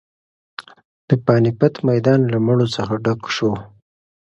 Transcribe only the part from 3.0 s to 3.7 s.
ډک شو.